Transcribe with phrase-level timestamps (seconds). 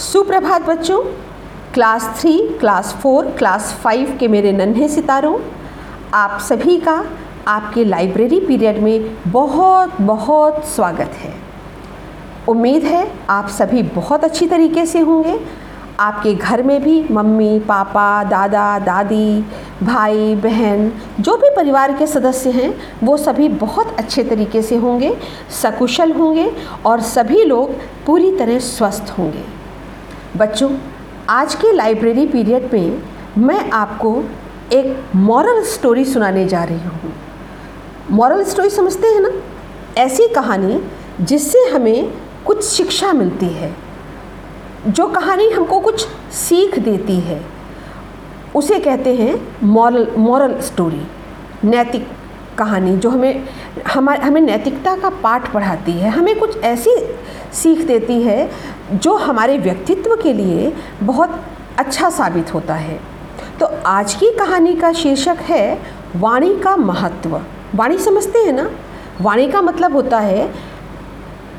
[0.00, 1.02] सुप्रभात बच्चों।
[1.74, 5.40] Class three, class four, class five के मेरे नन्हे सितारों,
[6.14, 7.04] आप सभी का
[7.48, 11.34] आपके लाइब्रेरी पीरियड में बहुत बहुत स्वागत है।
[12.48, 15.40] उम्मीद है आप सभी बहुत अच्छी तरीके से होंगे।
[16.00, 19.44] आपके घर में भी मम्मी, पापा, दादा, दादी,
[19.82, 25.16] भाई, बहन, जो भी परिवार के सदस्य हैं, वो सभी बहुत अच्छे तरीके से होंगे,
[25.62, 26.52] सकुशल होंगे
[26.86, 27.70] और सभी लोग
[28.06, 29.59] पूरी तरह स्वस्थ होंगे।
[30.36, 30.76] बच्चों,
[31.28, 33.02] आज के लाइब्रेरी पीरियड में
[33.38, 34.24] मैं आपको
[34.72, 37.12] एक मॉरल स्टोरी सुनाने जा रही हूँ।
[38.10, 39.30] मॉरल स्टोरी समझते हैं ना?
[39.98, 40.82] ऐसी कहानी
[41.20, 42.12] जिससे हमें
[42.46, 43.76] कुछ शिक्षा मिलती है।
[44.88, 47.42] जो कहानी हमको कुछ सीख देती है।
[48.54, 51.02] उसे कहते हैं मॉरल मॉरल स्टोरी
[51.64, 52.08] नैतिक
[52.58, 53.44] कहानी, जो हमें,
[53.94, 56.96] हमारे, हमें नैतिकता का पाठ पढ़ाती है। हमें कुछ ऐसी
[57.52, 58.50] सीख देती है
[58.92, 60.72] जो हमारे व्यक्तित्व के लिए
[61.02, 61.40] बहुत
[61.78, 62.98] अच्छा साबित होता है।
[63.60, 65.78] तो आज की कहानी का शीर्षक है
[66.16, 67.40] वाणी का महत्व।
[67.74, 68.70] वाणी समझते हैं ना?
[69.20, 70.50] वाणी का मतलब होता है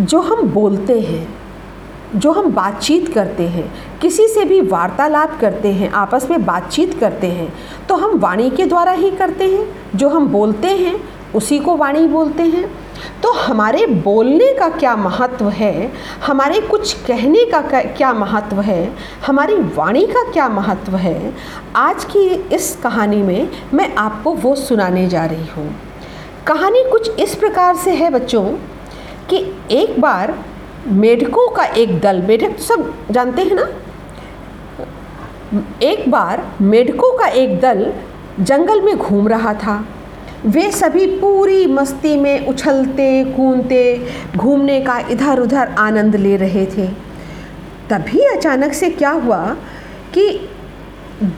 [0.00, 1.34] जो हम बोलते हैं,
[2.16, 7.26] जो हम बातचीत करते हैं, किसी से भी वार्तालाप करते हैं, आपस में बातचीत करते
[7.26, 7.52] हैं
[7.88, 11.00] तो हम वाणी के द्वारा ही करते हैं। जो हम बोलते हैं,
[11.34, 12.70] उसी को वाणी बोलते हैं।
[13.22, 15.92] तो हमारे बोलने का क्या महत्व है?
[16.26, 18.92] हमारे कुछ कहने का क्या महत्व है?
[19.26, 21.32] हमारी वाणी का क्या महत्व है?
[21.76, 22.24] आज की
[22.54, 25.74] इस कहानी में मैं आपको वो सुनाने जा रही हूँ।
[26.46, 28.44] कहानी कुछ इस प्रकार से है बच्चों
[29.30, 30.34] कि एक बार
[30.86, 33.68] मेढकों का एक दल, मेढक तो सब जानते हैं ना?
[35.82, 37.92] एक बार मेढकों का एक दल
[38.40, 39.84] जंगल में घूम रहा था।
[40.46, 46.86] वे सभी पूरी मस्ती में उछलते, कूदते, घूमने का इधर उधर आनंद ले रहे थे।
[47.90, 49.44] तभी अचानक से क्या हुआ
[50.14, 50.28] कि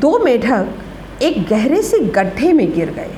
[0.00, 3.10] दो मेढक एक गहरे से गड्ढे में गिर गए।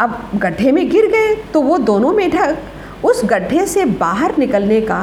[0.00, 5.00] अब गड्ढे में गिर गए तो वो दोनों मेढक उस गड्ढे से बाहर निकलने का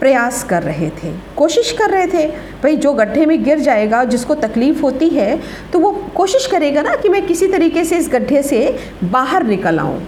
[0.00, 2.26] प्रयास कर रहे थे, कोशिश कर रहे थे,
[2.62, 5.40] भाई, जो गड्ढे में गिर जाएगा, जिसको तकलीफ़ होती है
[5.72, 9.78] तो वो कोशिश करेगा ना कि मैं किसी तरीके से इस गड्ढे से बाहर निकल
[9.78, 10.00] आऊँ।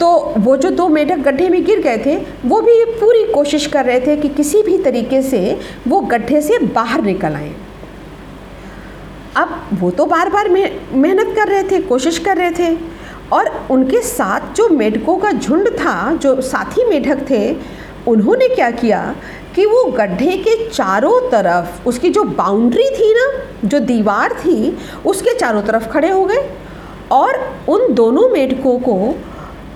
[0.00, 3.84] तो वो जो दो मेढक गड्ढे में गिर गए थे, वो भी पूरी कोशिश कर
[3.84, 7.54] रहे थे कि किसी भी तरीके से वो गड्ढे से बाहर निकल आए।
[9.36, 12.76] अब वो तो बार बार मेहनत कर रहे थे, कोशिश कर रहे थे,
[13.32, 17.54] और उनके साथ जो मेढकों का झुंड था, जो साथी मेढक थे
[18.08, 19.14] उन्होंने क्या किया
[19.54, 23.26] कि वो गड्ढे के चारों तरफ़, उसकी जो बाउंड्री थी ना,
[23.64, 26.48] जो दीवार थी, उसके चारों तरफ़ खड़े हो गए
[27.12, 29.14] और उन दोनों मेढकों को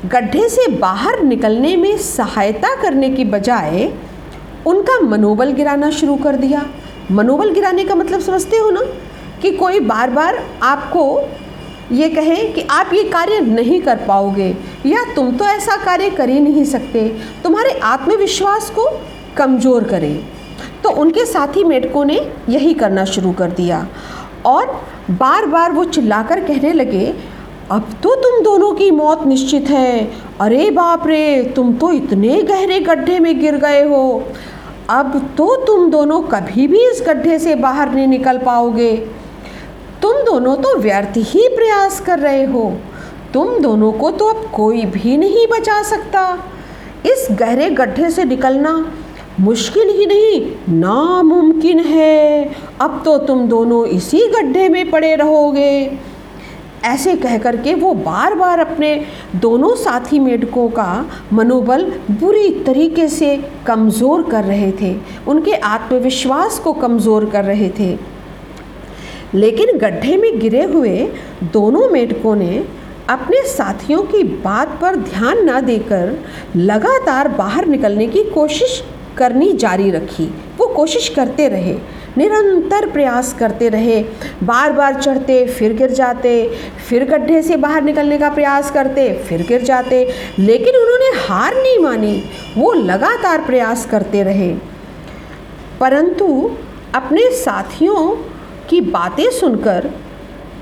[0.06, 3.92] गड्ढे से बाहर निकलने में सहायता करने की बजाय
[4.66, 6.64] उनका मनोबल गिराना शुरू कर दिया।
[7.10, 8.80] मनोबल गिराने का मतलब समझते हो ना
[9.42, 11.04] कि कोई बार बार आपको
[11.92, 14.48] ये कहें कि आप ये कार्य नहीं कर पाओगे,
[14.86, 17.08] या तुम तो ऐसा कार्य कर ही नहीं सकते।
[17.44, 18.88] तुम्हारे आत्मविश्वास को
[19.36, 20.22] कमज़ोर करें।
[20.82, 23.86] तो उनके साथी मेढकों ने यही करना शुरू कर दिया।
[24.46, 24.66] और
[25.10, 27.14] बार बार वो चिल्लाकर कहने लगे,
[27.70, 32.80] अब तो तुम दोनों की मौत निश्चित है। अरे बाप रे, तुम तो इतने गहरे
[32.80, 34.22] गड्ढे में गिर गए हो।
[34.90, 38.94] अब तो तुम दोनों कभी भी इस गड्ढे से बाहर नहीं निकल पाओगे।
[40.02, 42.72] तुम दोनों तो व्यर्थ ही प्रयास कर रहे हो।
[43.32, 46.22] तुम दोनों को तो अब कोई भी नहीं बचा सकता।
[47.06, 48.72] इस गहरे गड्ढे से निकलना
[49.40, 50.40] मुश्किल ही नहीं,
[50.70, 55.98] नामुमकिन है। अब तो तुम दोनों इसी गड्ढे में पड़े रहोगे।
[56.84, 58.94] ऐसे कह कर के वो बार बार अपने
[59.36, 63.36] दोनों साथी मेढकों का मनोबल बुरी तरीके से
[63.66, 64.94] कमज़ोर कर रहे थे।
[65.28, 67.96] उनके आत्मविश्वास को कमज़ोर कर रहे थे।
[69.34, 71.08] लेकिन गड्ढे में गिरे हुए
[71.52, 72.64] दोनों मेढकों ने
[73.08, 76.24] अपने साथियों की बात पर ध्यान न देकर
[76.56, 78.84] लगातार बाहर निकलने की कोशिश
[79.16, 81.74] करनी जारी रखी। वो कोशिश करते रहे,
[82.18, 84.04] निरंतर प्रयास करते रहे
[84.42, 86.50] बार बार चढ़ते, फिर गिर जाते,
[86.88, 91.78] फिर गड्ढे से बाहर निकलने का प्रयास करते, फिर गिर जाते, लेकिन उन्होंने हार नहीं
[91.78, 92.22] मानी।
[92.59, 94.54] वो लगातार प्रयास करते रहे।
[95.80, 96.50] परंतु
[96.94, 98.29] अपने साथियों
[98.70, 99.90] की बातें सुनकर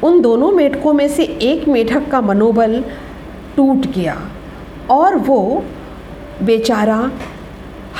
[0.05, 2.85] उन दोनों मेढकों में से एक मेढक का मनोबल
[3.57, 4.21] टूट गया
[4.91, 5.65] और वो
[6.43, 7.11] बेचारा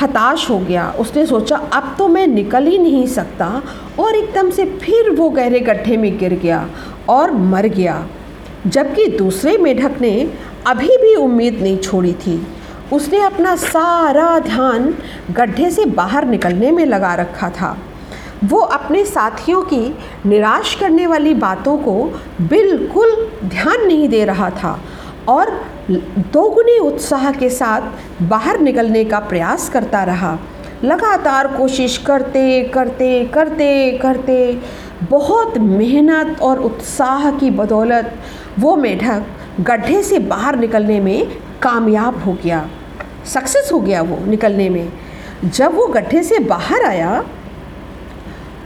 [0.01, 3.63] हताश हो गया। उसने सोचा, अब तो मैं निकल ही नहीं सकता।
[3.99, 6.69] और एकदम से फिर वो गहरे गड्ढे में गिर गया
[7.09, 8.07] और मर गया।
[8.67, 10.31] जबकि दूसरे मेढक ने
[10.67, 12.47] अभी भी उम्मीद नहीं छोड़ी थी।
[12.93, 14.95] उसने अपना सारा ध्यान
[15.31, 17.79] गड्ढे से बाहर निकलने में लगा रखा था।
[18.45, 21.93] वो अपने साथियों की निराश करने वाली बातों को
[22.41, 23.15] बिल्कुल
[23.45, 24.79] ध्यान नहीं दे रहा था
[25.29, 25.51] और
[26.33, 30.39] दोगुने उत्साह के साथ बाहर निकलने का प्रयास करता रहा।
[30.85, 34.59] लगातार कोशिश करते करते करते करते
[35.11, 38.13] बहुत मेहनत और उत्साह की बदौलत
[38.59, 39.27] वो मेढक
[39.61, 41.27] गड्ढे से बाहर निकलने में
[41.63, 42.69] कामयाब हो गया।
[43.27, 44.93] सक्सेस हो गया वो निकलने में।
[45.45, 47.25] जब वो गड्ढे से बाहर आया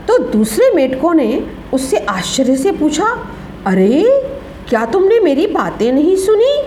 [0.09, 3.29] तो दूसरे मेढकों ने उससे आश्चर्य से पूछा,
[3.67, 4.25] अरे,
[4.69, 6.63] क्या तुमने मेरी बातें नहीं सुनी?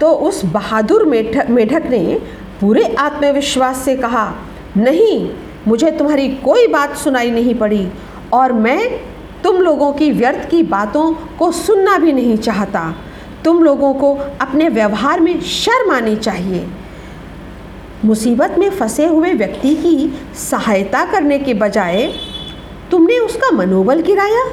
[0.00, 2.20] तो उस बहादुर मेढक मेढक ने
[2.60, 4.34] पूरे आत्मविश्वास से कहा,
[4.76, 5.30] नहीं,
[5.68, 7.88] मुझे तुम्हारी कोई बात सुनाई नहीं पड़ी
[8.32, 9.00] और मैं
[9.44, 12.94] तुम लोगों की व्यर्थ की बातों को सुनना भी नहीं चाहता।
[13.44, 16.66] तुम लोगों को अपने व्यवहार में शर्म आनी चाहिए।
[18.04, 22.12] मुसीबत में फंसे हुए व्यक्ति की सहायता करने के बजाय
[22.92, 24.44] तुमने उसका मनोबल गिराया?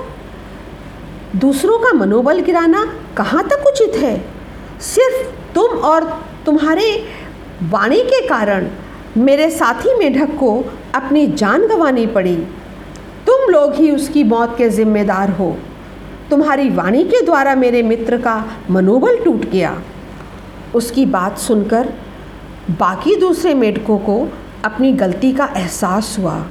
[1.36, 4.26] दूसरों का मनोबल गिराना कहाँ तक उचित है?
[4.82, 7.06] सिर्फ़ तुम और तुम्हारे
[7.64, 8.68] वाणी के कारण
[9.18, 10.66] मेरे साथी मेढक को
[10.96, 12.36] अपनी जान गंवानी पड़ी।
[13.28, 15.58] तुम लोग ही उसकी मौत के जिम्मेदार हो।
[16.30, 19.82] तुम्हारी वाणी के द्वारा मेरे मित्र का मनोबल टूट गया।
[20.76, 21.94] उसकी बात सुनकर
[22.70, 24.28] बाकी दूसरे मेढकों को
[24.66, 26.46] अपनी गलती का एहसास हुआ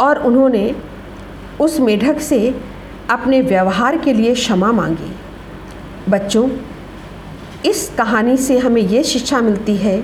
[0.00, 0.76] और उन्होंने
[1.60, 2.54] उस मेढक से
[3.10, 5.14] अपने व्यवहार के लिए क्षमा मांगी।
[6.08, 6.48] बच्चों,
[7.66, 10.00] इस कहानी से हमें ये शिक्षा मिलती है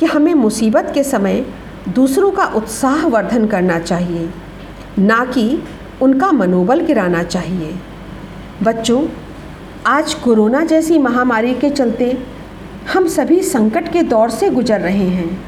[0.00, 1.44] कि हमें मुसीबत के समय
[1.88, 4.28] दूसरों का उत्साह वर्धन करना चाहिए,
[4.98, 5.62] ना कि
[6.02, 7.74] उनका मनोबल गिराना चाहिए।
[8.62, 9.06] बच्चों,
[9.86, 12.16] आज कोरोना जैसी महामारी के चलते
[12.92, 15.38] हम सभी संकट के दौर से गुजर रहे हैं,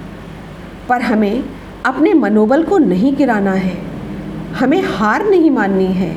[0.88, 1.44] पर हमें
[1.86, 3.95] अपने मनोबल को नहीं गिराना है।
[4.56, 6.16] हमें हार नहीं माननी है।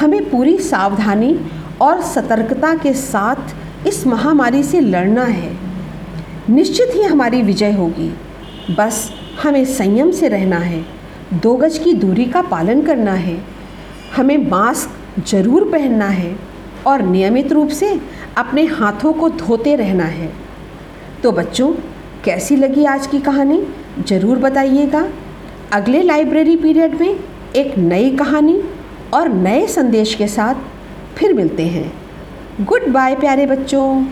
[0.00, 1.38] हमें पूरी सावधानी
[1.82, 5.52] और सतर्कता के साथ इस महामारी से लड़ना है।
[6.50, 8.10] निश्चित ही हमारी विजय होगी।
[8.78, 9.10] बस
[9.42, 10.84] हमें संयम से रहना है।
[11.34, 13.36] दो गज की दूरी का पालन करना है।
[14.16, 16.34] हमें मास्क ज़रूर पहनना है
[16.86, 18.00] और नियमित रूप से
[18.36, 20.32] अपने हाथों को धोते रहना है।
[21.22, 21.72] तो बच्चों,
[22.24, 23.62] कैसी लगी आज की कहानी?
[24.08, 25.06] ज़रूर बताइएगा।
[25.72, 27.18] अगले लाइब्रेरी पीरियड में
[27.56, 28.62] एक नई कहानी
[29.14, 30.54] और नए संदेश के साथ
[31.16, 31.92] फिर मिलते हैं।
[32.60, 34.04] गुड बाय प्यारे बच्चों।